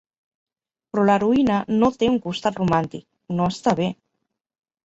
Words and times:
Però 0.95 1.03
l'heroïna 1.09 1.59
no 1.83 1.89
té 2.05 2.09
un 2.13 2.17
costat 2.25 2.57
romàntic, 2.63 3.07
no 3.41 3.53
està 3.55 3.79
bé. 3.83 3.93